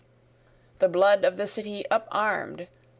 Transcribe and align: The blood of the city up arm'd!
The 0.79 0.89
blood 0.89 1.23
of 1.23 1.37
the 1.37 1.45
city 1.45 1.85
up 1.91 2.07
arm'd! 2.11 2.67